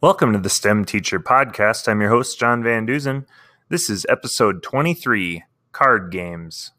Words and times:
Welcome 0.00 0.32
to 0.32 0.38
the 0.38 0.48
STEM 0.48 0.84
Teacher 0.84 1.18
Podcast. 1.18 1.88
I'm 1.88 2.00
your 2.00 2.10
host, 2.10 2.38
John 2.38 2.62
Van 2.62 2.86
Duzen. 2.86 3.26
This 3.68 3.90
is 3.90 4.06
episode 4.08 4.62
23 4.62 5.42
Card 5.72 6.12
Games. 6.12 6.70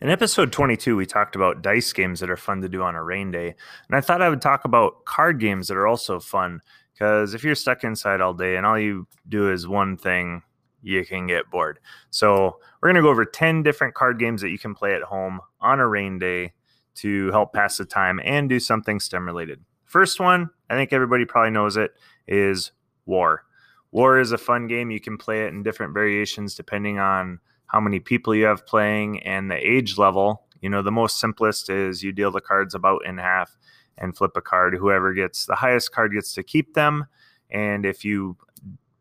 In 0.00 0.08
episode 0.08 0.50
22, 0.50 0.96
we 0.96 1.04
talked 1.04 1.36
about 1.36 1.60
dice 1.60 1.92
games 1.92 2.20
that 2.20 2.30
are 2.30 2.38
fun 2.38 2.62
to 2.62 2.70
do 2.70 2.82
on 2.82 2.94
a 2.94 3.04
rain 3.04 3.32
day. 3.32 3.54
And 3.86 3.94
I 3.94 4.00
thought 4.00 4.22
I 4.22 4.30
would 4.30 4.40
talk 4.40 4.64
about 4.64 5.04
card 5.04 5.38
games 5.38 5.68
that 5.68 5.76
are 5.76 5.86
also 5.86 6.20
fun 6.20 6.62
because 6.94 7.34
if 7.34 7.44
you're 7.44 7.54
stuck 7.54 7.84
inside 7.84 8.22
all 8.22 8.32
day 8.32 8.56
and 8.56 8.64
all 8.64 8.78
you 8.78 9.06
do 9.28 9.52
is 9.52 9.68
one 9.68 9.98
thing, 9.98 10.40
you 10.80 11.04
can 11.04 11.26
get 11.26 11.50
bored. 11.50 11.80
So, 12.08 12.60
we're 12.80 12.88
going 12.88 12.96
to 12.96 13.02
go 13.02 13.10
over 13.10 13.26
10 13.26 13.62
different 13.62 13.92
card 13.92 14.18
games 14.18 14.40
that 14.40 14.48
you 14.52 14.58
can 14.58 14.74
play 14.74 14.94
at 14.94 15.02
home 15.02 15.40
on 15.60 15.80
a 15.80 15.86
rain 15.86 16.18
day 16.18 16.54
to 16.94 17.30
help 17.30 17.52
pass 17.52 17.76
the 17.76 17.84
time 17.84 18.22
and 18.24 18.48
do 18.48 18.58
something 18.58 19.00
STEM 19.00 19.26
related. 19.26 19.60
First 19.86 20.20
one, 20.20 20.50
I 20.68 20.74
think 20.74 20.92
everybody 20.92 21.24
probably 21.24 21.52
knows 21.52 21.76
it, 21.76 21.92
is 22.28 22.72
War. 23.06 23.44
War 23.92 24.18
is 24.18 24.32
a 24.32 24.38
fun 24.38 24.66
game. 24.66 24.90
You 24.90 25.00
can 25.00 25.16
play 25.16 25.44
it 25.44 25.54
in 25.54 25.62
different 25.62 25.94
variations 25.94 26.54
depending 26.54 26.98
on 26.98 27.40
how 27.66 27.80
many 27.80 28.00
people 28.00 28.34
you 28.34 28.44
have 28.44 28.66
playing 28.66 29.22
and 29.22 29.50
the 29.50 29.56
age 29.56 29.96
level. 29.96 30.42
You 30.60 30.68
know, 30.68 30.82
the 30.82 30.92
most 30.92 31.20
simplest 31.20 31.70
is 31.70 32.02
you 32.02 32.12
deal 32.12 32.30
the 32.30 32.40
cards 32.40 32.74
about 32.74 33.06
in 33.06 33.18
half 33.18 33.56
and 33.98 34.16
flip 34.16 34.32
a 34.36 34.40
card. 34.40 34.74
Whoever 34.74 35.14
gets 35.14 35.46
the 35.46 35.54
highest 35.54 35.92
card 35.92 36.12
gets 36.12 36.34
to 36.34 36.42
keep 36.42 36.74
them. 36.74 37.06
And 37.50 37.86
if 37.86 38.04
you 38.04 38.36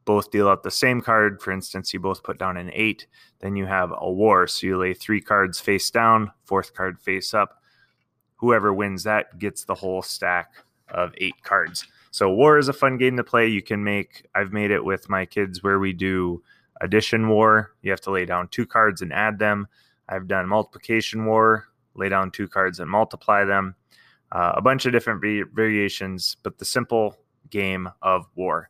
both 0.05 0.29
deal 0.29 0.47
out 0.47 0.63
the 0.63 0.71
same 0.71 1.01
card, 1.01 1.41
for 1.41 1.51
instance, 1.51 1.93
you 1.93 1.99
both 1.99 2.23
put 2.23 2.37
down 2.37 2.57
an 2.57 2.69
eight, 2.73 3.07
then 3.39 3.55
you 3.55 3.65
have 3.65 3.91
a 3.97 4.11
war. 4.11 4.45
So 4.47 4.67
you 4.67 4.77
lay 4.77 4.93
three 4.93 5.19
cards 5.19 5.59
face 5.59 5.89
down, 5.89 6.31
fourth 6.45 6.73
card 6.75 6.99
face 6.99 7.33
up. 7.33 7.61
Whoever 8.37 8.73
wins 8.73 9.03
that 9.03 9.39
gets 9.39 9.63
the 9.63 9.75
whole 9.75 10.03
stack 10.03 10.53
of 10.89 11.13
eight 11.17 11.41
cards. 11.43 11.87
So 12.11 12.31
war 12.31 12.57
is 12.57 12.67
a 12.67 12.73
fun 12.73 12.97
game 12.97 13.17
to 13.17 13.23
play. 13.23 13.47
You 13.47 13.61
can 13.61 13.83
make 13.83 14.25
I've 14.35 14.53
made 14.53 14.71
it 14.71 14.83
with 14.83 15.09
my 15.09 15.25
kids 15.25 15.63
where 15.63 15.79
we 15.79 15.93
do 15.93 16.41
addition 16.81 17.27
war. 17.27 17.73
You 17.81 17.91
have 17.91 18.01
to 18.01 18.11
lay 18.11 18.25
down 18.25 18.47
two 18.49 18.65
cards 18.65 19.01
and 19.01 19.11
add 19.11 19.39
them. 19.39 19.67
I've 20.07 20.27
done 20.27 20.47
multiplication 20.47 21.25
war, 21.25 21.67
lay 21.95 22.09
down 22.09 22.31
two 22.31 22.47
cards 22.47 22.79
and 22.79 22.89
multiply 22.89 23.43
them. 23.43 23.75
Uh, 24.31 24.53
a 24.55 24.61
bunch 24.61 24.85
of 24.85 24.91
different 24.91 25.21
variations, 25.53 26.37
but 26.43 26.57
the 26.57 26.65
simple 26.65 27.17
game 27.49 27.89
of 28.01 28.25
war. 28.35 28.69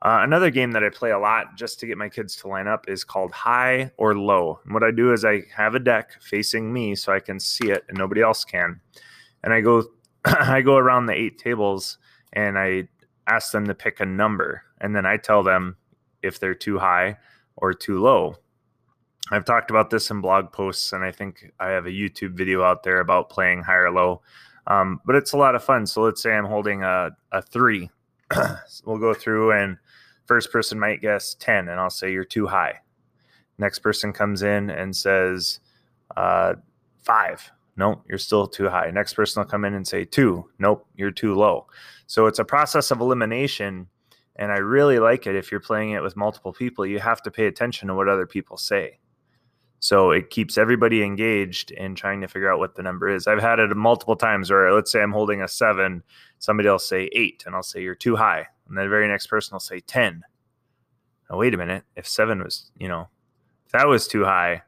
Uh, 0.00 0.20
another 0.22 0.50
game 0.50 0.70
that 0.72 0.84
I 0.84 0.90
play 0.90 1.10
a 1.10 1.18
lot 1.18 1.56
just 1.56 1.80
to 1.80 1.86
get 1.86 1.98
my 1.98 2.08
kids 2.08 2.36
to 2.36 2.48
line 2.48 2.68
up 2.68 2.88
is 2.88 3.02
called 3.02 3.32
High 3.32 3.90
or 3.96 4.16
Low. 4.16 4.60
And 4.64 4.72
what 4.72 4.84
I 4.84 4.92
do 4.92 5.12
is 5.12 5.24
I 5.24 5.42
have 5.54 5.74
a 5.74 5.80
deck 5.80 6.22
facing 6.22 6.72
me 6.72 6.94
so 6.94 7.12
I 7.12 7.18
can 7.18 7.40
see 7.40 7.70
it 7.70 7.84
and 7.88 7.98
nobody 7.98 8.22
else 8.22 8.44
can. 8.44 8.80
And 9.42 9.52
I 9.52 9.60
go 9.60 9.84
I 10.40 10.60
go 10.60 10.76
around 10.76 11.06
the 11.06 11.14
eight 11.14 11.38
tables 11.38 11.98
and 12.34 12.58
I 12.58 12.88
ask 13.26 13.52
them 13.52 13.66
to 13.66 13.74
pick 13.74 14.00
a 14.00 14.06
number, 14.06 14.62
and 14.80 14.94
then 14.94 15.06
I 15.06 15.16
tell 15.16 15.42
them 15.42 15.76
if 16.22 16.38
they're 16.38 16.54
too 16.54 16.78
high 16.78 17.16
or 17.56 17.72
too 17.72 18.00
low. 18.00 18.36
I've 19.30 19.44
talked 19.44 19.70
about 19.70 19.90
this 19.90 20.10
in 20.10 20.20
blog 20.20 20.52
posts, 20.52 20.92
and 20.92 21.04
I 21.04 21.12
think 21.12 21.50
I 21.60 21.68
have 21.68 21.86
a 21.86 21.90
YouTube 21.90 22.32
video 22.32 22.62
out 22.62 22.82
there 22.82 23.00
about 23.00 23.30
playing 23.30 23.62
high 23.62 23.76
or 23.76 23.90
low. 23.90 24.22
Um, 24.66 25.00
but 25.06 25.16
it's 25.16 25.32
a 25.32 25.38
lot 25.38 25.54
of 25.54 25.64
fun. 25.64 25.86
So 25.86 26.02
let's 26.02 26.22
say 26.22 26.32
I'm 26.32 26.44
holding 26.44 26.82
a, 26.82 27.10
a 27.32 27.40
three. 27.40 27.90
we'll 28.84 28.98
go 28.98 29.14
through, 29.14 29.52
and 29.52 29.78
first 30.26 30.52
person 30.52 30.78
might 30.78 31.00
guess 31.00 31.34
10, 31.34 31.68
and 31.68 31.80
I'll 31.80 31.90
say 31.90 32.12
you're 32.12 32.24
too 32.24 32.46
high. 32.46 32.80
Next 33.58 33.78
person 33.78 34.12
comes 34.12 34.42
in 34.42 34.68
and 34.70 34.94
says 34.94 35.60
uh, 36.16 36.54
five 37.02 37.50
nope, 37.78 38.02
you're 38.08 38.18
still 38.18 38.46
too 38.46 38.68
high. 38.68 38.90
Next 38.90 39.14
person 39.14 39.40
will 39.40 39.48
come 39.48 39.64
in 39.64 39.74
and 39.74 39.86
say 39.86 40.04
two, 40.04 40.50
nope, 40.58 40.86
you're 40.96 41.10
too 41.10 41.34
low. 41.34 41.66
So 42.06 42.26
it's 42.26 42.40
a 42.40 42.44
process 42.44 42.90
of 42.90 43.00
elimination. 43.00 43.86
And 44.36 44.52
I 44.52 44.58
really 44.58 44.98
like 44.98 45.26
it 45.26 45.36
if 45.36 45.50
you're 45.50 45.60
playing 45.60 45.92
it 45.92 46.02
with 46.02 46.16
multiple 46.16 46.52
people, 46.52 46.84
you 46.84 46.98
have 46.98 47.22
to 47.22 47.30
pay 47.30 47.46
attention 47.46 47.88
to 47.88 47.94
what 47.94 48.08
other 48.08 48.26
people 48.26 48.56
say. 48.56 48.98
So 49.80 50.10
it 50.10 50.30
keeps 50.30 50.58
everybody 50.58 51.04
engaged 51.04 51.70
in 51.70 51.94
trying 51.94 52.20
to 52.20 52.28
figure 52.28 52.52
out 52.52 52.58
what 52.58 52.74
the 52.74 52.82
number 52.82 53.08
is. 53.08 53.28
I've 53.28 53.40
had 53.40 53.60
it 53.60 53.74
multiple 53.76 54.16
times 54.16 54.50
where 54.50 54.72
let's 54.72 54.90
say 54.90 55.00
I'm 55.00 55.12
holding 55.12 55.40
a 55.40 55.48
seven, 55.48 56.02
somebody 56.40 56.68
will 56.68 56.80
say 56.80 57.08
eight, 57.12 57.44
and 57.46 57.54
I'll 57.54 57.62
say, 57.62 57.80
You're 57.80 57.94
too 57.94 58.16
high. 58.16 58.46
And 58.66 58.76
then 58.76 58.84
the 58.84 58.90
very 58.90 59.06
next 59.06 59.28
person 59.28 59.54
will 59.54 59.60
say 59.60 59.80
10. 59.80 60.24
Now, 61.30 61.38
wait 61.38 61.54
a 61.54 61.58
minute. 61.58 61.84
If 61.94 62.08
seven 62.08 62.42
was, 62.42 62.70
you 62.76 62.88
know, 62.88 63.08
if 63.66 63.72
that 63.72 63.86
was 63.86 64.08
too 64.08 64.24
high, 64.24 64.62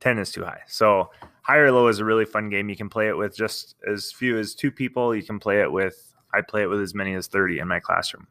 10 0.00 0.18
is 0.18 0.32
too 0.32 0.44
high. 0.44 0.60
So 0.66 1.10
high 1.42 1.58
or 1.58 1.72
low 1.72 1.88
is 1.88 1.98
a 1.98 2.04
really 2.04 2.24
fun 2.24 2.48
game. 2.48 2.68
You 2.68 2.76
can 2.76 2.88
play 2.88 3.08
it 3.08 3.16
with 3.16 3.36
just 3.36 3.76
as 3.90 4.12
few 4.12 4.38
as 4.38 4.54
two 4.54 4.70
people. 4.70 5.14
You 5.14 5.22
can 5.22 5.38
play 5.38 5.60
it 5.60 5.70
with, 5.70 6.14
I 6.34 6.42
play 6.42 6.62
it 6.62 6.66
with 6.66 6.80
as 6.80 6.94
many 6.94 7.14
as 7.14 7.26
30 7.26 7.58
in 7.60 7.68
my 7.68 7.80
classroom. 7.80 8.26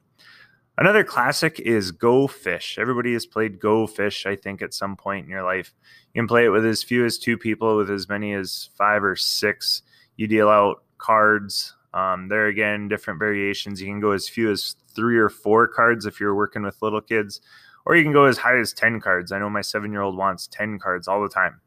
Another 0.78 1.06
classic 1.06 1.62
is 1.62 1.92
Go 1.92 2.28
Fish. 2.28 2.78
Everybody 2.78 3.14
has 3.14 3.26
played 3.26 3.62
Go 3.62 3.88
Fish, 3.88 4.26
I 4.26 4.36
think, 4.36 4.62
at 4.62 4.74
some 4.74 4.98
point 4.98 5.26
in 5.26 5.32
your 5.32 5.44
life. 5.44 5.74
You 6.14 6.22
can 6.22 6.28
play 6.28 6.46
it 6.46 6.50
with 6.50 6.66
as 6.66 6.84
few 6.84 7.06
as 7.06 7.18
two 7.18 7.38
people, 7.38 7.78
with 7.78 7.90
as 7.90 8.10
many 8.10 8.34
as 8.34 8.70
five 8.78 9.02
or 9.02 9.16
six. 9.16 9.84
You 10.18 10.28
deal 10.28 10.50
out 10.50 10.84
cards. 10.98 11.74
Um, 11.94 12.28
there 12.28 12.48
again, 12.48 12.90
different 12.90 13.20
variations. 13.20 13.82
You 13.82 13.88
can 13.88 14.02
go 14.02 14.12
as 14.12 14.28
few 14.28 14.52
as 14.52 14.76
three 14.94 15.18
or 15.18 15.30
four 15.30 15.66
cards 15.66 16.06
if 16.06 16.20
you're 16.20 16.36
working 16.36 16.64
with 16.64 16.82
little 16.82 17.00
kids, 17.00 17.40
or 17.86 17.96
you 17.96 18.04
can 18.04 18.14
go 18.14 18.26
as 18.26 18.38
high 18.38 18.58
as 18.58 18.74
10 18.74 19.00
cards. 19.00 19.32
I 19.32 19.40
know 19.40 19.50
my 19.50 19.62
seven 19.62 19.92
year 19.92 20.02
old 20.02 20.18
wants 20.18 20.48
10 20.48 20.80
cards 20.80 21.08
all 21.08 21.22
the 21.22 21.30
time. 21.30 21.62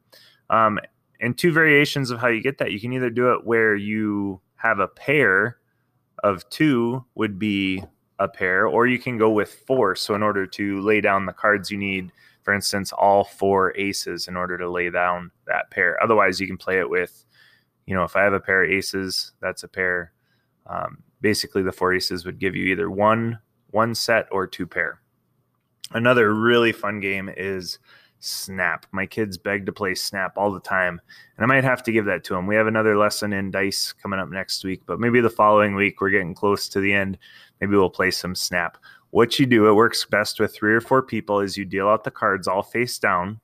Um, 0.51 0.79
and 1.21 1.37
two 1.37 1.53
variations 1.53 2.11
of 2.11 2.21
how 2.21 2.29
you 2.29 2.41
get 2.41 2.59
that. 2.59 2.73
You 2.73 2.81
can 2.81 2.93
either 2.93 3.11
do 3.11 3.33
it 3.33 3.45
where 3.45 3.75
you 3.75 4.41
have 4.57 4.79
a 4.79 4.89
pair 4.89 5.59
of 6.23 6.49
two 6.51 7.05
would 7.15 7.39
be 7.39 7.83
a 8.19 8.29
pair, 8.29 8.67
or 8.67 8.87
you 8.87 8.99
can 8.99 9.19
go 9.19 9.31
with 9.31 9.63
four. 9.67 9.95
So 9.95 10.15
in 10.15 10.23
order 10.23 10.47
to 10.47 10.81
lay 10.81 11.01
down 11.01 11.27
the 11.27 11.33
cards 11.33 11.71
you 11.71 11.79
need, 11.79 12.13
for 12.43 12.55
instance, 12.55 12.93
all 12.93 13.25
four 13.25 13.77
aces 13.77 14.27
in 14.27 14.37
order 14.37 14.59
to 14.59 14.71
lay 14.71 14.91
down 14.91 15.31
that 15.47 15.71
pair. 15.71 16.03
Otherwise, 16.03 16.41
you 16.41 16.47
can 16.47 16.57
play 16.57 16.79
it 16.79 16.89
with, 16.89 17.25
you 17.87 17.95
know, 17.95 18.05
if 18.05 18.17
I 18.17 18.23
have 18.23 18.33
a 18.33 18.41
pair 18.41 18.65
of 18.65 18.71
aces, 18.71 19.33
that's 19.41 19.63
a 19.63 19.69
pair. 19.69 20.13
Um, 20.67 21.03
basically, 21.21 21.63
the 21.63 21.73
four 21.73 21.93
aces 21.93 22.25
would 22.25 22.39
give 22.39 22.57
you 22.57 22.65
either 22.67 22.91
one 22.91 23.39
one 23.71 23.95
set 23.95 24.27
or 24.33 24.47
two 24.47 24.67
pair. 24.67 25.01
Another 25.93 26.35
really 26.35 26.73
fun 26.73 27.01
game 27.01 27.31
is 27.37 27.79
Snap. 28.21 28.85
My 28.93 29.07
kids 29.07 29.39
beg 29.39 29.65
to 29.67 29.73
play 29.73 29.95
Snap 29.95 30.37
all 30.37 30.51
the 30.51 30.61
time, 30.61 31.01
and 31.37 31.45
I 31.45 31.47
might 31.47 31.65
have 31.65 31.83
to 31.85 31.93
give 31.93 32.05
that 32.07 32.25
to 32.25 32.35
them. 32.35 32.47
We 32.47 32.57
have 32.57 32.67
another 32.67 32.97
lesson 32.99 33.33
in 33.33 33.51
Dice 33.51 33.93
coming 33.93 34.19
up 34.19 34.29
next 34.29 34.65
week, 34.65 34.83
but 34.87 35.01
maybe 35.01 35.21
the 35.21 35.31
following 35.31 35.75
week 35.75 36.01
we're 36.01 36.11
getting 36.11 36.35
close 36.35 36.69
to 36.71 36.81
the 36.81 36.93
end. 36.93 37.17
Maybe 37.61 37.77
we'll 37.77 37.91
play 37.91 38.11
some 38.11 38.35
Snap. 38.35 38.77
What 39.11 39.39
you 39.39 39.47
do, 39.47 39.69
it 39.69 39.75
works 39.75 40.05
best 40.05 40.41
with 40.41 40.55
three 40.55 40.75
or 40.75 40.81
four 40.81 41.03
people, 41.03 41.41
is 41.41 41.57
you 41.57 41.65
deal 41.65 41.89
out 41.89 42.05
the 42.05 42.11
cards 42.11 42.49
all 42.49 42.63
face 42.63 42.99
down, 42.99 43.41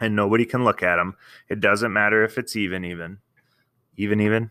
and 0.00 0.16
nobody 0.16 0.44
can 0.44 0.64
look 0.64 0.82
at 0.82 0.96
them. 0.96 1.16
It 1.48 1.60
doesn't 1.60 1.92
matter 1.92 2.24
if 2.24 2.38
it's 2.38 2.56
even, 2.56 2.84
even, 2.84 3.18
even, 3.96 4.20
even. 4.20 4.50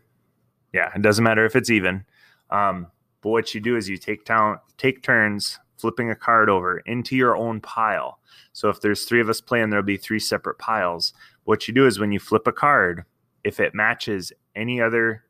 Yeah, 0.71 0.91
it 0.95 1.01
doesn't 1.01 1.23
matter 1.23 1.45
if 1.45 1.55
it's 1.55 1.69
even. 1.69 2.05
Um, 2.49 2.87
but 3.21 3.29
what 3.29 3.53
you 3.53 3.61
do 3.61 3.75
is 3.75 3.89
you 3.89 3.97
take 3.97 4.25
down, 4.25 4.59
take 4.77 5.01
turns 5.01 5.59
flipping 5.83 6.11
a 6.11 6.15
card 6.15 6.49
over 6.49 6.77
into 6.85 7.13
your 7.13 7.35
own 7.35 7.59
pile. 7.59 8.17
So 8.53 8.69
if 8.69 8.79
there's 8.79 9.03
three 9.03 9.19
of 9.19 9.27
us 9.27 9.41
playing, 9.41 9.69
there'll 9.69 9.83
be 9.83 9.97
three 9.97 10.17
separate 10.17 10.57
piles. 10.57 11.11
What 11.43 11.67
you 11.67 11.73
do 11.73 11.85
is 11.85 11.99
when 11.99 12.13
you 12.13 12.21
flip 12.21 12.47
a 12.47 12.53
card, 12.53 13.03
if 13.43 13.59
it 13.59 13.75
matches 13.75 14.31
any 14.55 14.79
other 14.79 15.25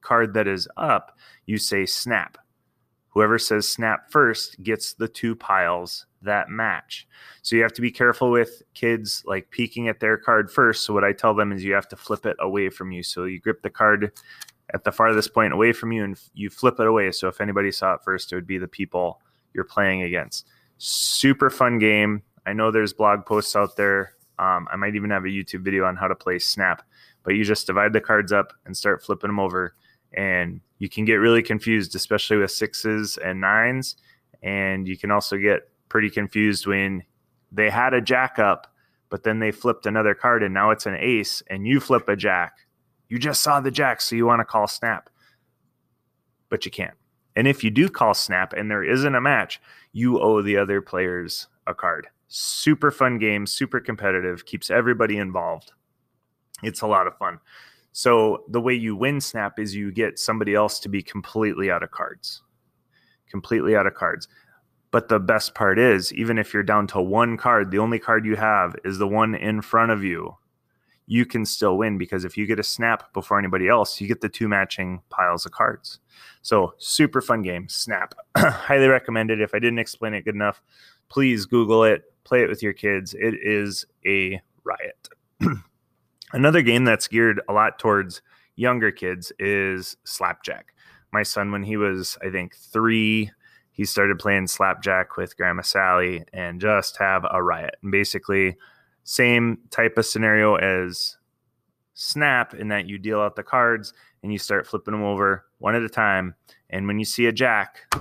card 0.00 0.32
that 0.32 0.48
is 0.48 0.66
up, 0.78 1.18
you 1.44 1.58
say 1.58 1.84
snap. 1.84 2.38
Whoever 3.10 3.38
says 3.38 3.68
snap 3.68 4.10
first 4.10 4.62
gets 4.62 4.94
the 4.94 5.08
two 5.08 5.36
piles 5.36 6.06
that 6.22 6.48
match. 6.48 7.06
So 7.42 7.54
you 7.54 7.62
have 7.62 7.74
to 7.74 7.82
be 7.82 7.90
careful 7.90 8.30
with 8.30 8.62
kids 8.72 9.22
like 9.26 9.50
peeking 9.50 9.88
at 9.88 10.00
their 10.00 10.16
card 10.16 10.50
first. 10.50 10.86
So 10.86 10.94
what 10.94 11.04
I 11.04 11.12
tell 11.12 11.34
them 11.34 11.52
is 11.52 11.62
you 11.62 11.74
have 11.74 11.88
to 11.88 11.96
flip 11.96 12.24
it 12.24 12.38
away 12.40 12.70
from 12.70 12.92
you. 12.92 13.02
So 13.02 13.24
you 13.24 13.40
grip 13.40 13.60
the 13.60 13.68
card 13.68 14.10
at 14.72 14.84
the 14.84 14.92
farthest 14.92 15.34
point 15.34 15.52
away 15.52 15.72
from 15.72 15.92
you 15.92 16.04
and 16.04 16.18
you 16.32 16.48
flip 16.48 16.80
it 16.80 16.86
away. 16.86 17.12
So 17.12 17.28
if 17.28 17.42
anybody 17.42 17.72
saw 17.72 17.92
it 17.92 18.00
first, 18.02 18.32
it 18.32 18.36
would 18.36 18.46
be 18.46 18.56
the 18.56 18.66
people 18.66 19.20
you're 19.54 19.64
playing 19.64 20.02
against. 20.02 20.46
Super 20.78 21.50
fun 21.50 21.78
game. 21.78 22.22
I 22.46 22.52
know 22.52 22.70
there's 22.70 22.92
blog 22.92 23.26
posts 23.26 23.56
out 23.56 23.76
there. 23.76 24.14
Um, 24.38 24.68
I 24.70 24.76
might 24.76 24.94
even 24.94 25.10
have 25.10 25.24
a 25.24 25.28
YouTube 25.28 25.62
video 25.62 25.84
on 25.84 25.96
how 25.96 26.08
to 26.08 26.14
play 26.14 26.38
Snap, 26.38 26.82
but 27.24 27.34
you 27.34 27.44
just 27.44 27.66
divide 27.66 27.92
the 27.92 28.00
cards 28.00 28.32
up 28.32 28.52
and 28.64 28.76
start 28.76 29.02
flipping 29.02 29.28
them 29.28 29.40
over. 29.40 29.74
And 30.14 30.60
you 30.78 30.88
can 30.88 31.04
get 31.04 31.16
really 31.16 31.42
confused, 31.42 31.94
especially 31.94 32.36
with 32.36 32.50
sixes 32.50 33.18
and 33.18 33.40
nines. 33.40 33.96
And 34.42 34.86
you 34.86 34.96
can 34.96 35.10
also 35.10 35.36
get 35.36 35.68
pretty 35.88 36.10
confused 36.10 36.66
when 36.66 37.02
they 37.50 37.70
had 37.70 37.94
a 37.94 38.00
jack 38.00 38.38
up, 38.38 38.72
but 39.10 39.24
then 39.24 39.38
they 39.38 39.50
flipped 39.50 39.86
another 39.86 40.14
card 40.14 40.42
and 40.42 40.54
now 40.54 40.70
it's 40.70 40.86
an 40.86 40.96
ace 40.98 41.42
and 41.48 41.66
you 41.66 41.80
flip 41.80 42.08
a 42.08 42.16
jack. 42.16 42.58
You 43.08 43.18
just 43.18 43.42
saw 43.42 43.60
the 43.60 43.70
jack, 43.70 44.00
so 44.00 44.16
you 44.16 44.26
want 44.26 44.40
to 44.40 44.44
call 44.44 44.66
snap, 44.66 45.08
but 46.50 46.64
you 46.66 46.70
can't. 46.70 46.94
And 47.38 47.46
if 47.46 47.62
you 47.62 47.70
do 47.70 47.88
call 47.88 48.14
snap 48.14 48.52
and 48.52 48.68
there 48.68 48.82
isn't 48.82 49.14
a 49.14 49.20
match, 49.20 49.60
you 49.92 50.18
owe 50.18 50.42
the 50.42 50.56
other 50.56 50.82
players 50.82 51.46
a 51.68 51.74
card. 51.74 52.08
Super 52.26 52.90
fun 52.90 53.16
game, 53.16 53.46
super 53.46 53.78
competitive, 53.78 54.44
keeps 54.44 54.72
everybody 54.72 55.18
involved. 55.18 55.70
It's 56.64 56.80
a 56.80 56.88
lot 56.88 57.06
of 57.06 57.16
fun. 57.16 57.38
So 57.92 58.42
the 58.48 58.60
way 58.60 58.74
you 58.74 58.96
win 58.96 59.20
snap 59.20 59.60
is 59.60 59.76
you 59.76 59.92
get 59.92 60.18
somebody 60.18 60.56
else 60.56 60.80
to 60.80 60.88
be 60.88 61.00
completely 61.00 61.70
out 61.70 61.84
of 61.84 61.92
cards. 61.92 62.42
Completely 63.30 63.76
out 63.76 63.86
of 63.86 63.94
cards. 63.94 64.26
But 64.90 65.08
the 65.08 65.20
best 65.20 65.54
part 65.54 65.78
is, 65.78 66.12
even 66.14 66.38
if 66.38 66.52
you're 66.52 66.64
down 66.64 66.88
to 66.88 67.00
one 67.00 67.36
card, 67.36 67.70
the 67.70 67.78
only 67.78 68.00
card 68.00 68.26
you 68.26 68.34
have 68.34 68.74
is 68.84 68.98
the 68.98 69.06
one 69.06 69.36
in 69.36 69.62
front 69.62 69.92
of 69.92 70.02
you, 70.02 70.36
you 71.08 71.24
can 71.24 71.46
still 71.46 71.78
win 71.78 71.96
because 71.96 72.26
if 72.26 72.36
you 72.36 72.46
get 72.46 72.58
a 72.58 72.62
snap 72.62 73.14
before 73.14 73.38
anybody 73.38 73.66
else, 73.66 73.98
you 73.98 74.06
get 74.06 74.20
the 74.20 74.28
two 74.28 74.46
matching 74.46 75.00
piles 75.08 75.46
of 75.46 75.52
cards. 75.52 76.00
So, 76.42 76.74
super 76.76 77.22
fun 77.22 77.40
game, 77.40 77.66
Snap. 77.66 78.14
Highly 78.36 78.88
recommended. 78.88 79.40
If 79.40 79.54
I 79.54 79.58
didn't 79.58 79.78
explain 79.78 80.12
it 80.12 80.26
good 80.26 80.34
enough, 80.34 80.62
please 81.08 81.46
Google 81.46 81.82
it, 81.82 82.02
play 82.24 82.42
it 82.42 82.48
with 82.48 82.62
your 82.62 82.74
kids. 82.74 83.14
It 83.14 83.34
is 83.42 83.86
a 84.06 84.38
riot. 84.64 85.08
Another 86.32 86.60
game 86.60 86.84
that's 86.84 87.08
geared 87.08 87.40
a 87.48 87.54
lot 87.54 87.78
towards 87.78 88.20
younger 88.56 88.90
kids 88.90 89.32
is 89.38 89.96
Slapjack. 90.04 90.74
My 91.10 91.22
son, 91.22 91.50
when 91.50 91.62
he 91.62 91.78
was, 91.78 92.18
I 92.22 92.28
think, 92.28 92.54
three, 92.54 93.30
he 93.70 93.86
started 93.86 94.18
playing 94.18 94.48
slapjack 94.48 95.16
with 95.16 95.38
Grandma 95.38 95.62
Sally 95.62 96.24
and 96.34 96.60
just 96.60 96.98
have 96.98 97.24
a 97.30 97.42
riot. 97.42 97.76
And 97.82 97.90
basically, 97.90 98.58
same 99.08 99.56
type 99.70 99.96
of 99.96 100.04
scenario 100.04 100.56
as 100.56 101.16
Snap 101.94 102.52
in 102.52 102.68
that 102.68 102.86
you 102.86 102.98
deal 102.98 103.20
out 103.20 103.36
the 103.36 103.42
cards 103.42 103.94
and 104.22 104.30
you 104.30 104.38
start 104.38 104.66
flipping 104.66 104.92
them 104.92 105.02
over 105.02 105.46
one 105.58 105.74
at 105.74 105.82
a 105.82 105.88
time. 105.88 106.34
And 106.68 106.86
when 106.86 106.98
you 106.98 107.06
see 107.06 107.24
a 107.24 107.32
jack, 107.32 107.92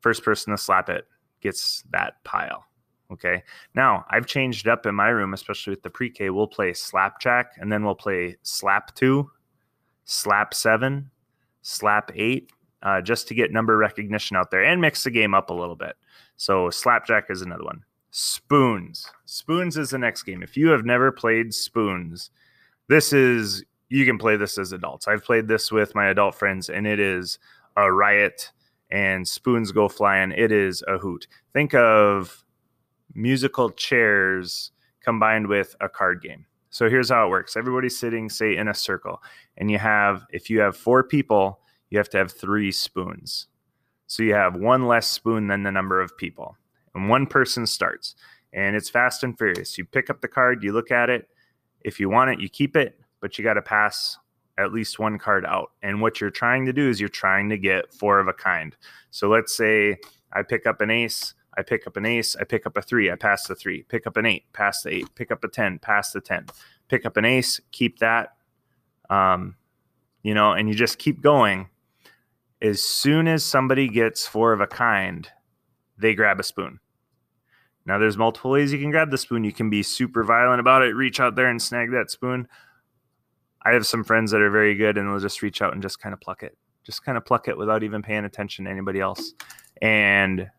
first 0.00 0.24
person 0.24 0.52
to 0.52 0.56
slap 0.56 0.88
it 0.88 1.06
gets 1.42 1.82
that 1.90 2.22
pile. 2.22 2.64
Okay. 3.12 3.42
Now 3.74 4.06
I've 4.08 4.26
changed 4.26 4.68
up 4.68 4.86
in 4.86 4.94
my 4.94 5.08
room, 5.08 5.34
especially 5.34 5.72
with 5.72 5.82
the 5.82 5.90
pre 5.90 6.08
K. 6.08 6.30
We'll 6.30 6.46
play 6.46 6.72
slapjack 6.72 7.54
and 7.58 7.70
then 7.70 7.84
we'll 7.84 7.96
play 7.96 8.36
slap 8.42 8.94
two, 8.94 9.28
slap 10.04 10.54
seven, 10.54 11.10
slap 11.62 12.12
eight, 12.14 12.50
uh, 12.84 13.00
just 13.00 13.26
to 13.28 13.34
get 13.34 13.52
number 13.52 13.76
recognition 13.76 14.36
out 14.36 14.52
there 14.52 14.62
and 14.62 14.80
mix 14.80 15.02
the 15.02 15.10
game 15.10 15.34
up 15.34 15.50
a 15.50 15.54
little 15.54 15.76
bit. 15.76 15.96
So 16.36 16.70
Slapjack 16.70 17.24
is 17.28 17.42
another 17.42 17.64
one. 17.64 17.84
Spoons. 18.16 19.10
Spoons 19.24 19.76
is 19.76 19.90
the 19.90 19.98
next 19.98 20.22
game. 20.22 20.40
If 20.40 20.56
you 20.56 20.68
have 20.68 20.84
never 20.84 21.10
played 21.10 21.52
Spoons, 21.52 22.30
this 22.88 23.12
is 23.12 23.64
you 23.88 24.06
can 24.06 24.18
play 24.18 24.36
this 24.36 24.56
as 24.56 24.70
adults. 24.70 25.08
I've 25.08 25.24
played 25.24 25.48
this 25.48 25.72
with 25.72 25.96
my 25.96 26.06
adult 26.06 26.36
friends 26.36 26.68
and 26.68 26.86
it 26.86 27.00
is 27.00 27.40
a 27.76 27.90
riot 27.90 28.52
and 28.88 29.26
spoons 29.26 29.72
go 29.72 29.88
flying. 29.88 30.30
It 30.30 30.52
is 30.52 30.84
a 30.86 30.96
hoot. 30.96 31.26
Think 31.52 31.74
of 31.74 32.44
musical 33.14 33.70
chairs 33.70 34.70
combined 35.00 35.48
with 35.48 35.74
a 35.80 35.88
card 35.88 36.22
game. 36.22 36.46
So 36.70 36.88
here's 36.88 37.08
how 37.08 37.26
it 37.26 37.30
works. 37.30 37.56
Everybody's 37.56 37.98
sitting 37.98 38.28
say 38.28 38.56
in 38.56 38.68
a 38.68 38.74
circle 38.74 39.24
and 39.56 39.72
you 39.72 39.78
have 39.78 40.24
if 40.30 40.48
you 40.48 40.60
have 40.60 40.76
4 40.76 41.02
people, 41.02 41.58
you 41.90 41.98
have 41.98 42.10
to 42.10 42.18
have 42.18 42.30
three 42.30 42.70
spoons. 42.70 43.48
So 44.06 44.22
you 44.22 44.34
have 44.34 44.54
one 44.54 44.86
less 44.86 45.08
spoon 45.08 45.48
than 45.48 45.64
the 45.64 45.72
number 45.72 46.00
of 46.00 46.16
people. 46.16 46.56
And 46.94 47.08
one 47.08 47.26
person 47.26 47.66
starts. 47.66 48.14
And 48.52 48.76
it's 48.76 48.88
fast 48.88 49.24
and 49.24 49.36
furious. 49.36 49.76
You 49.78 49.84
pick 49.84 50.10
up 50.10 50.20
the 50.20 50.28
card, 50.28 50.62
you 50.62 50.72
look 50.72 50.90
at 50.90 51.10
it. 51.10 51.28
If 51.80 51.98
you 52.00 52.08
want 52.08 52.30
it, 52.30 52.40
you 52.40 52.48
keep 52.48 52.76
it, 52.76 53.00
but 53.20 53.36
you 53.36 53.44
got 53.44 53.54
to 53.54 53.62
pass 53.62 54.16
at 54.56 54.72
least 54.72 54.98
one 54.98 55.18
card 55.18 55.44
out. 55.44 55.72
And 55.82 56.00
what 56.00 56.20
you're 56.20 56.30
trying 56.30 56.64
to 56.66 56.72
do 56.72 56.88
is 56.88 57.00
you're 57.00 57.08
trying 57.08 57.48
to 57.48 57.58
get 57.58 57.92
four 57.92 58.20
of 58.20 58.28
a 58.28 58.32
kind. 58.32 58.76
So 59.10 59.28
let's 59.28 59.54
say 59.54 59.98
I 60.32 60.42
pick 60.42 60.66
up 60.66 60.80
an 60.80 60.90
ace, 60.90 61.34
I 61.56 61.62
pick 61.62 61.86
up 61.86 61.96
an 61.96 62.06
ace, 62.06 62.36
I 62.36 62.44
pick 62.44 62.64
up 62.64 62.76
a 62.76 62.82
three, 62.82 63.10
I 63.10 63.16
pass 63.16 63.46
the 63.46 63.54
three, 63.54 63.82
pick 63.82 64.06
up 64.06 64.16
an 64.16 64.26
eight, 64.26 64.44
pass 64.52 64.82
the 64.82 64.94
eight, 64.94 65.14
pick 65.16 65.32
up 65.32 65.42
a 65.42 65.48
10, 65.48 65.80
pass 65.80 66.12
the 66.12 66.20
10, 66.20 66.46
pick 66.88 67.04
up 67.04 67.16
an 67.16 67.24
ace, 67.24 67.60
keep 67.72 67.98
that. 67.98 68.34
Um, 69.10 69.56
you 70.22 70.32
know, 70.32 70.52
and 70.52 70.68
you 70.68 70.74
just 70.74 70.98
keep 70.98 71.20
going 71.20 71.68
as 72.64 72.82
soon 72.82 73.28
as 73.28 73.44
somebody 73.44 73.88
gets 73.88 74.26
four 74.26 74.54
of 74.54 74.60
a 74.62 74.66
kind, 74.66 75.28
they 75.98 76.14
grab 76.14 76.40
a 76.40 76.42
spoon. 76.42 76.80
Now, 77.86 77.98
there's 77.98 78.16
multiple 78.16 78.50
ways 78.50 78.72
you 78.72 78.78
can 78.78 78.90
grab 78.90 79.10
the 79.10 79.18
spoon. 79.18 79.44
You 79.44 79.52
can 79.52 79.68
be 79.68 79.82
super 79.82 80.24
violent 80.24 80.60
about 80.60 80.82
it, 80.82 80.94
reach 80.94 81.20
out 81.20 81.34
there 81.34 81.48
and 81.48 81.60
snag 81.60 81.90
that 81.90 82.10
spoon. 82.10 82.48
I 83.62 83.72
have 83.72 83.86
some 83.86 84.04
friends 84.04 84.30
that 84.30 84.40
are 84.40 84.50
very 84.50 84.74
good 84.74 84.98
and 84.98 85.08
they'll 85.08 85.20
just 85.20 85.42
reach 85.42 85.62
out 85.62 85.72
and 85.72 85.82
just 85.82 86.00
kind 86.00 86.12
of 86.12 86.20
pluck 86.20 86.42
it, 86.42 86.56
just 86.82 87.04
kind 87.04 87.16
of 87.16 87.24
pluck 87.24 87.48
it 87.48 87.56
without 87.56 87.82
even 87.82 88.02
paying 88.02 88.24
attention 88.24 88.64
to 88.64 88.70
anybody 88.70 89.00
else. 89.00 89.32
And 89.82 90.50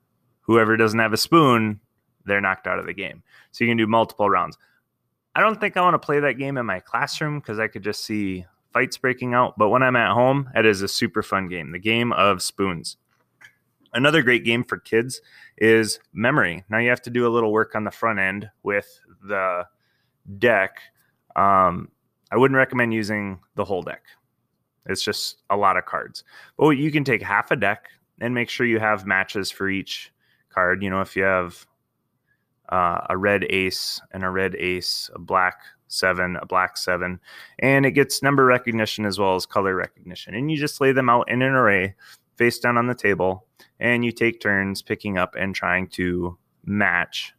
whoever 0.42 0.77
doesn't 0.77 1.00
have 1.00 1.13
a 1.13 1.18
spoon, 1.18 1.80
they're 2.25 2.42
knocked 2.42 2.68
out 2.68 2.80
of 2.80 2.86
the 2.86 2.94
game. 2.94 3.24
So 3.51 3.63
you 3.63 3.69
can 3.69 3.77
do 3.77 3.88
multiple 3.88 4.30
rounds. 4.30 4.57
I 5.36 5.42
don't 5.42 5.60
think 5.60 5.77
I 5.77 5.81
want 5.81 5.95
to 5.95 6.06
play 6.06 6.19
that 6.19 6.38
game 6.38 6.57
in 6.57 6.66
my 6.66 6.80
classroom 6.80 7.39
because 7.39 7.60
I 7.60 7.68
could 7.68 7.83
just 7.83 8.06
see 8.06 8.45
fights 8.74 8.98
breaking 8.98 9.33
out. 9.33 9.57
But 9.57 9.69
when 9.69 9.83
I'm 9.83 9.95
at 9.95 10.13
home, 10.13 10.50
it 10.56 10.66
is 10.66 10.81
a 10.81 10.88
super 10.88 11.22
fun 11.24 11.48
game. 11.48 11.72
The 11.72 11.80
game 11.80 12.12
of 12.13 12.42
spoons. 12.42 12.98
Another 13.95 14.21
great 14.21 14.44
game 14.44 14.63
for 14.63 14.77
kids 14.77 15.21
is 15.57 16.00
memory. 16.13 16.63
Now 16.69 16.80
you 16.80 16.89
have 16.89 17.01
to 17.03 17.09
do 17.09 17.25
a 17.25 17.31
little 17.31 17.51
work 17.51 17.75
on 17.75 17.86
the 17.86 17.92
front 17.92 18.19
end 18.19 18.50
with 18.62 19.00
the 19.24 19.65
deck. 20.38 20.80
Um, 21.36 21.89
I 22.31 22.38
wouldn't 22.38 22.57
recommend 22.57 22.94
using 22.94 23.39
the 23.56 23.63
whole 23.63 23.81
deck. 23.81 24.03
It's 24.86 25.01
just 25.01 25.42
a 25.50 25.56
lot 25.56 25.77
of 25.77 25.86
cards. 25.86 26.24
But 26.57 26.71
you 26.71 26.92
can 26.92 27.06
take 27.06 27.21
half 27.21 27.51
a 27.51 27.56
deck 27.56 27.88
and 28.19 28.33
make 28.33 28.50
sure 28.50 28.68
you 28.68 28.80
have 28.80 29.06
matches 29.06 29.50
for 29.50 29.69
each 29.69 30.12
card. 30.50 30.83
You 30.83 30.89
know, 30.89 31.01
if 31.01 31.15
you 31.15 31.24
have 31.24 31.65
uh, 32.69 33.01
a 33.09 33.18
red 33.18 33.45
ace 33.50 34.01
and 34.12 34.24
a 34.24 34.30
red 34.30 34.56
ace, 34.56 35.09
a 35.15 35.19
black 35.19 35.62
seven, 35.88 36.38
a 36.41 36.45
black 36.45 36.77
seven, 36.77 37.19
and 37.59 37.86
it 37.86 37.91
gets 37.91 38.21
number 38.21 38.45
recognition 38.45 39.06
as 39.06 39.18
well 39.18 39.36
as 39.36 39.45
color 39.45 39.75
recognition. 39.75 40.36
And 40.36 40.51
you 40.51 40.57
just 40.57 40.81
lay 40.81 40.91
them 40.91 41.09
out 41.09 41.30
in 41.30 41.41
an 41.41 41.53
array 41.53 41.95
face 42.36 42.59
down 42.59 42.77
on 42.77 42.88
the 42.88 42.95
table, 42.95 43.44
and 43.80 44.06
you 44.06 44.12
take 44.12 44.39
turns 44.39 44.81
picking 44.81 45.18
up 45.18 45.36
and 45.36 45.54
trying 45.54 45.88
to 45.88 46.38
match 46.66 47.33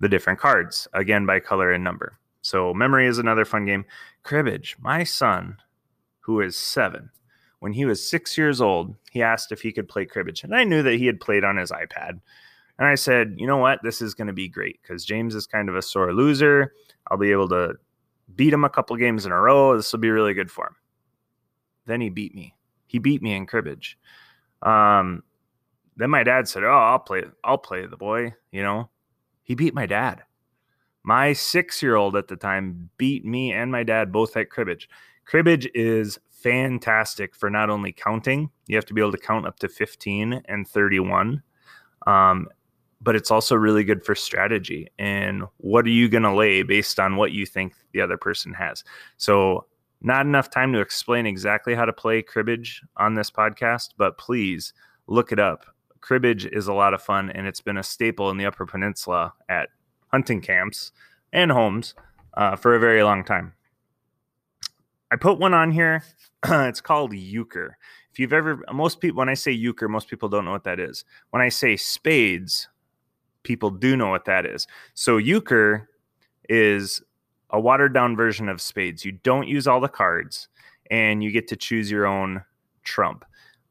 the 0.00 0.08
different 0.08 0.38
cards 0.38 0.86
again 0.92 1.26
by 1.26 1.40
color 1.40 1.72
and 1.72 1.82
number. 1.82 2.18
So, 2.42 2.72
memory 2.72 3.06
is 3.06 3.18
another 3.18 3.44
fun 3.44 3.66
game. 3.66 3.84
Cribbage, 4.22 4.76
my 4.80 5.04
son, 5.04 5.56
who 6.20 6.40
is 6.40 6.56
seven, 6.56 7.10
when 7.58 7.72
he 7.72 7.84
was 7.84 8.06
six 8.06 8.36
years 8.38 8.60
old, 8.60 8.94
he 9.10 9.22
asked 9.22 9.50
if 9.50 9.62
he 9.62 9.72
could 9.72 9.88
play 9.88 10.04
cribbage. 10.04 10.44
And 10.44 10.54
I 10.54 10.64
knew 10.64 10.82
that 10.82 10.94
he 10.94 11.06
had 11.06 11.20
played 11.20 11.44
on 11.44 11.56
his 11.56 11.72
iPad. 11.72 12.20
And 12.78 12.86
I 12.86 12.94
said, 12.94 13.34
you 13.38 13.46
know 13.46 13.56
what? 13.56 13.80
This 13.82 14.02
is 14.02 14.14
going 14.14 14.26
to 14.26 14.32
be 14.32 14.48
great 14.48 14.80
because 14.82 15.04
James 15.04 15.34
is 15.34 15.46
kind 15.46 15.68
of 15.68 15.76
a 15.76 15.82
sore 15.82 16.12
loser. 16.12 16.74
I'll 17.10 17.16
be 17.16 17.32
able 17.32 17.48
to 17.48 17.74
beat 18.34 18.52
him 18.52 18.64
a 18.64 18.70
couple 18.70 18.96
games 18.96 19.24
in 19.24 19.32
a 19.32 19.40
row. 19.40 19.76
This 19.76 19.92
will 19.92 20.00
be 20.00 20.10
really 20.10 20.34
good 20.34 20.50
for 20.50 20.66
him. 20.66 20.76
Then 21.86 22.00
he 22.00 22.10
beat 22.10 22.34
me. 22.34 22.54
He 22.86 22.98
beat 22.98 23.22
me 23.22 23.34
in 23.34 23.46
cribbage. 23.46 23.98
Um, 24.62 25.22
then 25.96 26.10
my 26.10 26.22
dad 26.22 26.48
said, 26.48 26.64
"Oh, 26.64 26.70
I'll 26.70 26.98
play. 26.98 27.24
I'll 27.44 27.58
play 27.58 27.86
the 27.86 27.96
boy." 27.96 28.34
You 28.50 28.62
know, 28.62 28.90
he 29.42 29.54
beat 29.54 29.74
my 29.74 29.86
dad. 29.86 30.22
My 31.02 31.32
six-year-old 31.32 32.16
at 32.16 32.28
the 32.28 32.36
time 32.36 32.90
beat 32.98 33.24
me 33.24 33.52
and 33.52 33.70
my 33.70 33.84
dad 33.84 34.10
both 34.10 34.36
at 34.36 34.50
cribbage. 34.50 34.88
Cribbage 35.24 35.68
is 35.74 36.18
fantastic 36.30 37.34
for 37.34 37.48
not 37.48 37.70
only 37.70 37.92
counting. 37.92 38.50
You 38.66 38.76
have 38.76 38.86
to 38.86 38.94
be 38.94 39.00
able 39.00 39.12
to 39.12 39.18
count 39.18 39.46
up 39.46 39.58
to 39.60 39.68
fifteen 39.68 40.42
and 40.46 40.66
thirty-one. 40.66 41.42
Um, 42.06 42.48
but 43.00 43.16
it's 43.16 43.30
also 43.30 43.54
really 43.54 43.84
good 43.84 44.04
for 44.04 44.14
strategy 44.14 44.88
and 44.98 45.44
what 45.58 45.84
are 45.84 45.90
you 45.90 46.08
going 46.08 46.22
to 46.22 46.34
lay 46.34 46.62
based 46.62 46.98
on 46.98 47.16
what 47.16 47.32
you 47.32 47.46
think 47.46 47.74
the 47.92 48.00
other 48.00 48.16
person 48.16 48.52
has. 48.54 48.82
So, 49.16 49.66
not 50.00 50.26
enough 50.26 50.50
time 50.50 50.72
to 50.72 50.80
explain 50.80 51.26
exactly 51.26 51.74
how 51.74 51.84
to 51.84 51.92
play 51.92 52.22
cribbage 52.22 52.82
on 52.96 53.14
this 53.14 53.30
podcast, 53.30 53.90
but 53.96 54.18
please 54.18 54.72
look 55.06 55.32
it 55.32 55.38
up. 55.38 55.66
Cribbage 56.06 56.46
is 56.46 56.68
a 56.68 56.72
lot 56.72 56.94
of 56.94 57.02
fun 57.02 57.30
and 57.30 57.48
it's 57.48 57.60
been 57.60 57.78
a 57.78 57.82
staple 57.82 58.30
in 58.30 58.36
the 58.36 58.46
Upper 58.46 58.64
Peninsula 58.64 59.34
at 59.48 59.70
hunting 60.12 60.40
camps 60.40 60.92
and 61.32 61.50
homes 61.50 61.96
uh, 62.34 62.54
for 62.54 62.76
a 62.76 62.78
very 62.78 63.02
long 63.02 63.24
time. 63.24 63.54
I 65.10 65.16
put 65.16 65.40
one 65.40 65.52
on 65.52 65.72
here. 65.72 66.04
it's 66.46 66.80
called 66.80 67.12
euchre. 67.12 67.76
If 68.12 68.20
you've 68.20 68.32
ever, 68.32 68.62
most 68.72 69.00
people, 69.00 69.18
when 69.18 69.28
I 69.28 69.34
say 69.34 69.50
euchre, 69.50 69.88
most 69.88 70.08
people 70.08 70.28
don't 70.28 70.44
know 70.44 70.52
what 70.52 70.62
that 70.62 70.78
is. 70.78 71.04
When 71.30 71.42
I 71.42 71.48
say 71.48 71.76
spades, 71.76 72.68
people 73.42 73.70
do 73.70 73.96
know 73.96 74.08
what 74.08 74.26
that 74.26 74.46
is. 74.46 74.68
So 74.94 75.16
euchre 75.16 75.88
is 76.48 77.02
a 77.50 77.58
watered 77.58 77.94
down 77.94 78.14
version 78.14 78.48
of 78.48 78.60
spades. 78.60 79.04
You 79.04 79.10
don't 79.10 79.48
use 79.48 79.66
all 79.66 79.80
the 79.80 79.88
cards 79.88 80.46
and 80.88 81.24
you 81.24 81.32
get 81.32 81.48
to 81.48 81.56
choose 81.56 81.90
your 81.90 82.06
own 82.06 82.44
trump. 82.84 83.24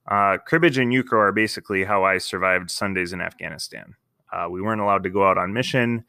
Uh, 0.07 0.37
cribbage 0.37 0.77
and 0.77 0.93
euchre 0.93 1.17
are 1.17 1.31
basically 1.31 1.83
how 1.83 2.03
I 2.03 2.17
survived 2.19 2.69
Sundays 2.69 3.13
in 3.13 3.21
Afghanistan. 3.21 3.95
Uh, 4.31 4.47
we 4.49 4.61
weren't 4.61 4.81
allowed 4.81 5.03
to 5.03 5.09
go 5.09 5.27
out 5.27 5.37
on 5.37 5.53
mission. 5.53 6.03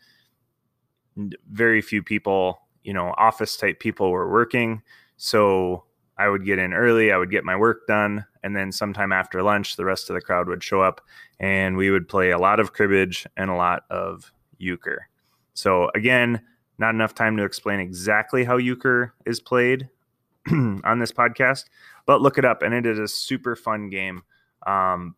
Very 1.51 1.81
few 1.81 2.03
people, 2.03 2.61
you 2.83 2.93
know, 2.93 3.15
office 3.17 3.57
type 3.57 3.81
people 3.81 4.11
were 4.11 4.31
working. 4.31 4.83
So 5.17 5.85
I 6.19 6.29
would 6.29 6.45
get 6.45 6.59
in 6.59 6.75
early, 6.75 7.11
I 7.13 7.17
would 7.17 7.31
get 7.31 7.45
my 7.45 7.57
work 7.57 7.87
done, 7.87 8.25
and 8.43 8.55
then 8.55 8.71
sometime 8.71 9.13
after 9.13 9.43
lunch, 9.43 9.77
the 9.77 9.85
rest 9.85 10.11
of 10.11 10.15
the 10.15 10.21
crowd 10.21 10.49
would 10.49 10.63
show 10.63 10.81
up 10.81 11.01
and 11.41 11.77
we 11.77 11.91
would 11.91 12.09
play 12.09 12.31
a 12.31 12.39
lot 12.39 12.61
of 12.61 12.73
cribbage 12.73 13.27
and 13.37 13.51
a 13.51 13.55
lot 13.55 13.85
of 13.91 14.33
euchre. 14.59 15.09
So, 15.55 15.91
again, 15.95 16.43
not 16.79 16.95
enough 16.95 17.15
time 17.15 17.37
to 17.39 17.45
explain 17.45 17.81
exactly 17.81 18.45
how 18.45 18.59
euchre 18.59 19.15
is 19.25 19.41
played. 19.41 19.89
on 20.85 20.99
this 21.01 21.11
podcast, 21.11 21.65
but 22.07 22.23
look 22.23 22.39
it 22.39 22.45
up, 22.45 22.63
and 22.63 22.73
it 22.73 22.87
is 22.87 22.99
a 22.99 23.09
super 23.09 23.57
fun 23.57 23.91
game. 23.91 24.23
Um, 24.67 25.15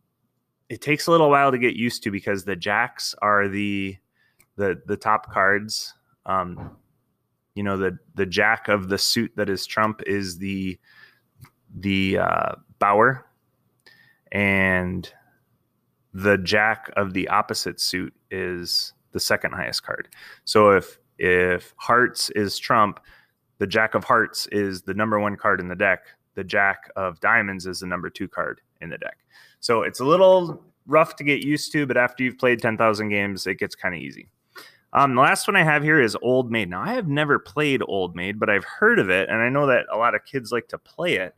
it 0.69 0.81
takes 0.81 1.07
a 1.07 1.11
little 1.11 1.31
while 1.31 1.51
to 1.51 1.59
get 1.59 1.75
used 1.75 2.03
to 2.03 2.11
because 2.11 2.45
the 2.45 2.57
jacks 2.57 3.15
are 3.23 3.49
the 3.49 3.97
the 4.57 4.81
the 4.87 4.97
top 4.97 5.31
cards. 5.31 5.95
Um, 6.27 6.77
you 7.55 7.63
know 7.63 7.77
the 7.77 7.99
the 8.15 8.27
jack 8.27 8.69
of 8.69 8.89
the 8.89 8.99
suit 8.99 9.33
that 9.37 9.49
is 9.49 9.67
Trump 9.67 10.03
is 10.07 10.39
the 10.39 10.79
the 11.75 12.19
uh, 12.19 12.55
and 14.33 15.13
the 16.15 16.39
jack 16.39 16.91
of 16.97 17.13
the 17.15 17.29
opposite 17.29 17.81
suit 17.81 18.15
is 18.31 18.93
the 19.13 19.21
second 19.21 19.53
highest 19.53 19.83
card. 19.83 20.09
So 20.45 20.73
if 20.73 20.99
if 21.19 21.75
hearts 21.77 22.31
is 22.31 22.59
Trump, 22.59 23.01
the 23.59 23.67
jack 23.67 23.95
of 23.95 24.05
hearts 24.05 24.47
is 24.53 24.83
the 24.83 24.95
number 24.95 25.19
one 25.19 25.37
card 25.37 25.61
in 25.61 25.69
the 25.69 25.75
deck. 25.75 26.07
The 26.39 26.45
jack 26.45 26.89
of 26.95 27.19
diamonds 27.19 27.67
is 27.67 27.81
the 27.81 27.89
number 27.89 28.09
two 28.09 28.29
card 28.29 28.61
in 28.81 28.91
the 28.91 28.97
deck. 28.97 29.19
So 29.59 29.83
it's 29.83 29.99
a 29.99 30.05
little 30.05 30.63
rough 30.87 31.17
to 31.17 31.25
get 31.25 31.45
used 31.45 31.73
to, 31.73 31.85
but 31.85 31.97
after 31.97 32.23
you've 32.23 32.39
played 32.39 32.63
10,000 32.63 33.09
games, 33.09 33.45
it 33.49 33.59
gets 33.59 33.75
kind 33.75 33.93
of 33.93 34.01
easy. 34.01 34.29
Um, 34.93 35.17
the 35.17 35.21
last 35.21 35.49
one 35.49 35.57
I 35.57 35.65
have 35.65 35.83
here 35.83 36.01
is 36.01 36.17
Old 36.23 36.53
Maid. 36.53 36.71
Now, 36.71 36.81
I 36.81 36.93
have 36.93 37.09
never 37.09 37.41
played 37.41 37.83
Old 37.89 38.15
Maid, 38.15 38.39
but 38.39 38.49
I've 38.49 38.63
heard 38.63 39.01
of 39.01 39.11
it, 39.11 39.29
and 39.29 39.43
I 39.43 39.49
know 39.49 39.67
that 39.67 39.87
a 39.93 39.99
lot 39.99 40.15
of 40.15 40.25
kids 40.25 40.53
like 40.53 40.69
to 40.69 40.79
play 40.79 41.17
it. 41.17 41.35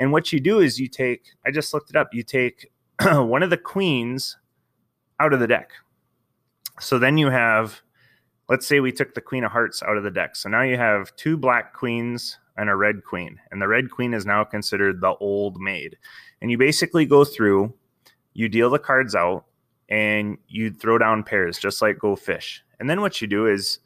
And 0.00 0.10
what 0.10 0.32
you 0.32 0.40
do 0.40 0.58
is 0.58 0.80
you 0.80 0.88
take, 0.88 1.26
I 1.46 1.52
just 1.52 1.72
looked 1.72 1.90
it 1.90 1.94
up, 1.94 2.08
you 2.12 2.24
take 2.24 2.72
one 3.04 3.44
of 3.44 3.50
the 3.50 3.56
queens 3.56 4.36
out 5.20 5.32
of 5.32 5.38
the 5.38 5.46
deck. 5.46 5.70
So 6.80 6.98
then 6.98 7.16
you 7.16 7.30
have, 7.30 7.82
let's 8.48 8.66
say 8.66 8.80
we 8.80 8.90
took 8.90 9.14
the 9.14 9.20
Queen 9.20 9.44
of 9.44 9.52
Hearts 9.52 9.80
out 9.80 9.96
of 9.96 10.02
the 10.02 10.10
deck. 10.10 10.34
So 10.34 10.48
now 10.48 10.62
you 10.62 10.76
have 10.76 11.14
two 11.14 11.36
black 11.36 11.72
queens 11.72 12.36
and 12.60 12.68
a 12.68 12.76
red 12.76 13.02
queen. 13.04 13.40
And 13.50 13.60
the 13.60 13.68
red 13.68 13.90
queen 13.90 14.12
is 14.12 14.26
now 14.26 14.44
considered 14.44 15.00
the 15.00 15.14
old 15.14 15.58
maid. 15.58 15.96
And 16.42 16.50
you 16.50 16.58
basically 16.58 17.06
go 17.06 17.24
through, 17.24 17.72
you 18.34 18.50
deal 18.50 18.68
the 18.68 18.78
cards 18.78 19.14
out, 19.14 19.46
and 19.88 20.36
you 20.46 20.70
throw 20.70 20.98
down 20.98 21.24
pairs, 21.24 21.58
just 21.58 21.80
like 21.80 21.98
Go 21.98 22.14
Fish. 22.14 22.62
And 22.78 22.88
then 22.88 23.00
what 23.00 23.22
you 23.22 23.26
do 23.26 23.46
is 23.46 23.78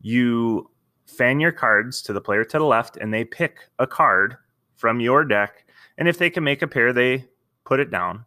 you 0.00 0.70
fan 1.06 1.40
your 1.40 1.50
cards 1.50 2.00
to 2.02 2.12
the 2.12 2.20
player 2.20 2.44
to 2.44 2.58
the 2.58 2.64
left, 2.64 2.96
and 2.96 3.12
they 3.12 3.24
pick 3.24 3.68
a 3.80 3.86
card 3.86 4.36
from 4.76 5.00
your 5.00 5.24
deck. 5.24 5.66
And 5.98 6.06
if 6.06 6.16
they 6.16 6.30
can 6.30 6.44
make 6.44 6.62
a 6.62 6.68
pair, 6.68 6.92
they 6.92 7.26
put 7.64 7.80
it 7.80 7.90
down. 7.90 8.24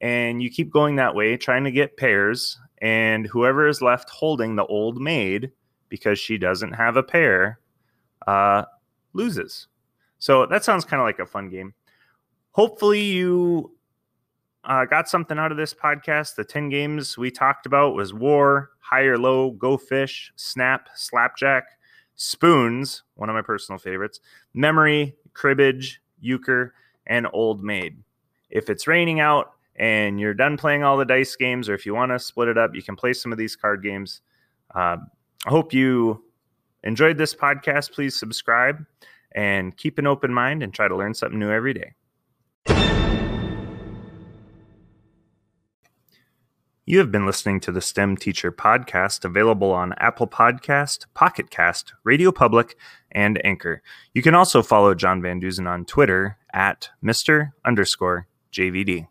And 0.00 0.42
you 0.42 0.48
keep 0.48 0.72
going 0.72 0.96
that 0.96 1.14
way, 1.14 1.36
trying 1.36 1.64
to 1.64 1.70
get 1.70 1.98
pairs. 1.98 2.58
And 2.78 3.26
whoever 3.26 3.68
is 3.68 3.82
left 3.82 4.08
holding 4.08 4.56
the 4.56 4.66
old 4.66 4.98
maid, 4.98 5.52
because 5.90 6.18
she 6.18 6.38
doesn't 6.38 6.72
have 6.72 6.96
a 6.96 7.02
pair, 7.02 7.60
uh, 8.26 8.64
loses. 9.12 9.68
So 10.18 10.46
that 10.46 10.64
sounds 10.64 10.84
kind 10.84 11.00
of 11.00 11.06
like 11.06 11.18
a 11.18 11.26
fun 11.26 11.48
game. 11.48 11.74
Hopefully, 12.52 13.00
you 13.00 13.72
uh, 14.64 14.84
got 14.84 15.08
something 15.08 15.38
out 15.38 15.50
of 15.50 15.58
this 15.58 15.74
podcast. 15.74 16.36
The 16.36 16.44
10 16.44 16.68
games 16.68 17.18
we 17.18 17.30
talked 17.30 17.66
about 17.66 17.94
was 17.94 18.14
War, 18.14 18.70
High 18.78 19.02
or 19.02 19.18
Low, 19.18 19.50
Go 19.52 19.76
Fish, 19.76 20.32
Snap, 20.36 20.88
Slapjack, 20.94 21.64
Spoons, 22.14 23.02
one 23.14 23.28
of 23.28 23.34
my 23.34 23.42
personal 23.42 23.78
favorites, 23.78 24.20
Memory, 24.54 25.16
Cribbage, 25.34 26.00
Euchre, 26.20 26.74
and 27.06 27.26
Old 27.32 27.64
Maid. 27.64 27.96
If 28.50 28.70
it's 28.70 28.86
raining 28.86 29.18
out 29.18 29.52
and 29.76 30.20
you're 30.20 30.34
done 30.34 30.56
playing 30.56 30.84
all 30.84 30.96
the 30.96 31.04
dice 31.04 31.34
games, 31.34 31.68
or 31.68 31.74
if 31.74 31.86
you 31.86 31.94
want 31.94 32.12
to 32.12 32.18
split 32.18 32.48
it 32.48 32.58
up, 32.58 32.74
you 32.74 32.82
can 32.82 32.96
play 32.96 33.12
some 33.12 33.32
of 33.32 33.38
these 33.38 33.56
card 33.56 33.82
games. 33.82 34.20
Uh, 34.74 34.98
I 35.46 35.50
hope 35.50 35.72
you 35.72 36.22
enjoyed 36.82 37.18
this 37.18 37.34
podcast. 37.34 37.92
Please 37.92 38.18
subscribe 38.18 38.84
and 39.34 39.76
keep 39.76 39.98
an 39.98 40.06
open 40.06 40.32
mind 40.32 40.62
and 40.62 40.72
try 40.72 40.88
to 40.88 40.96
learn 40.96 41.14
something 41.14 41.38
new 41.38 41.50
every 41.50 41.74
day. 41.74 41.94
You 46.84 46.98
have 46.98 47.12
been 47.12 47.24
listening 47.24 47.60
to 47.60 47.70
the 47.70 47.80
STEM 47.80 48.16
Teacher 48.16 48.50
Podcast, 48.50 49.24
available 49.24 49.70
on 49.70 49.94
Apple 49.98 50.26
Podcast, 50.26 51.06
Pocket 51.14 51.48
Cast, 51.48 51.94
Radio 52.02 52.32
Public, 52.32 52.76
and 53.12 53.40
Anchor. 53.46 53.82
You 54.14 54.20
can 54.20 54.34
also 54.34 54.62
follow 54.62 54.92
John 54.92 55.22
Van 55.22 55.40
Duzen 55.40 55.68
on 55.68 55.84
Twitter 55.84 56.38
at 56.52 56.90
Mr. 57.02 57.52
underscore 57.64 58.26
JVD. 58.52 59.06